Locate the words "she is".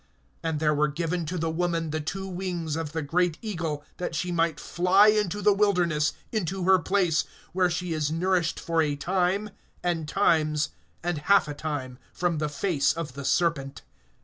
7.69-8.09